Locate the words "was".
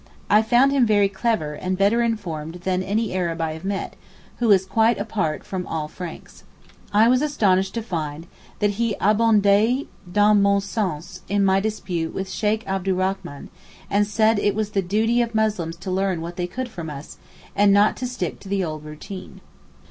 7.07-7.21, 14.55-14.71